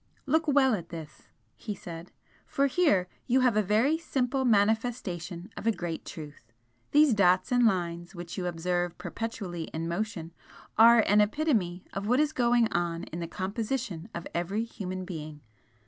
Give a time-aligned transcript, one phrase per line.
[0.25, 2.11] "Look well at this" he said
[2.47, 6.51] "for here you have a very simple manifestation of a great truth.
[6.89, 10.33] These dots and lines which you observe perpetually in motion
[10.75, 15.41] are an epitome of what is going on in the composition of every human being.